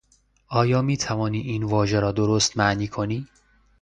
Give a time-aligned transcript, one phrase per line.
[0.47, 3.27] آیا میتوانی این واژه را درست معنی کنی؟